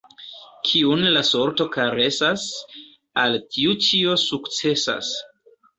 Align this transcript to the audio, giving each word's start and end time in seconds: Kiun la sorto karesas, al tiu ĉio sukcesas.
Kiun 0.69 1.03
la 1.17 1.21
sorto 1.27 1.67
karesas, 1.77 2.49
al 3.27 3.39
tiu 3.45 3.79
ĉio 3.89 4.21
sukcesas. 4.27 5.17